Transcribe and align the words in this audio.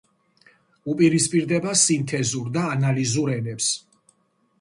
უპირისპირდება 0.93 1.73
სინთეზურ 1.81 2.47
და 2.57 2.63
ანალიზურ 2.77 3.31
ენებს. 3.35 3.69